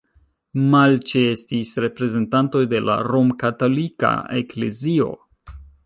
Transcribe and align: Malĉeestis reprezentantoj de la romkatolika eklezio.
Malĉeestis 0.71 1.73
reprezentantoj 1.85 2.63
de 2.73 2.83
la 2.89 2.97
romkatolika 3.11 4.15
eklezio. 4.43 5.13